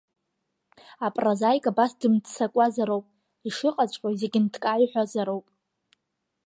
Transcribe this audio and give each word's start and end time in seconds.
Апрозаик, 1.05 1.63
абас 1.71 1.91
дымццакуазароуп, 1.99 3.05
ишыҟаҵәҟьоу 3.47 4.13
зегь 4.19 4.37
нҭкаа 4.45 4.81
иҳәозароуп. 4.83 5.45